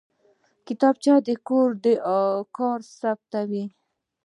[0.65, 1.69] کتابچه د کور
[2.57, 3.65] کار ثبتوي